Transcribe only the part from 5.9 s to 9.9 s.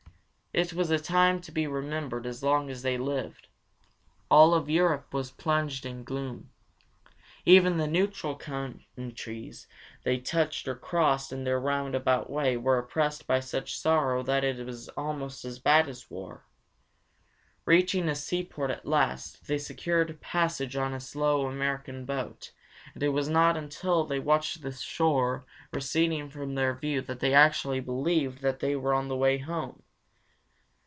gloom. Even the neutral countries